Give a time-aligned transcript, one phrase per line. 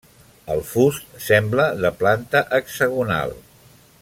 [0.53, 3.41] El fust sembla de planta hexagonal.